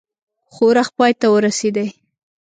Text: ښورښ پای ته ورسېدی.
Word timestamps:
ښورښ 0.53 0.87
پای 0.97 1.13
ته 1.19 1.27
ورسېدی. 1.33 1.87